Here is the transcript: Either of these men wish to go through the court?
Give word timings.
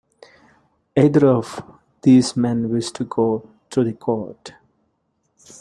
Either 0.97 1.27
of 1.27 1.61
these 2.01 2.35
men 2.35 2.71
wish 2.71 2.89
to 2.89 3.03
go 3.03 3.47
through 3.69 3.83
the 3.83 3.93
court? 3.93 4.53